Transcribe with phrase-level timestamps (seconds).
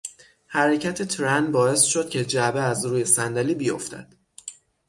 [0.47, 4.13] حرکت ترن باعث شد که جعبه از روی صندلی بیافتد.